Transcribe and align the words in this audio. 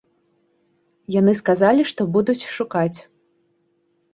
Яны 1.15 1.33
сказалі, 1.41 1.81
што 1.91 2.01
будуць 2.15 2.47
шукаць. 2.55 2.99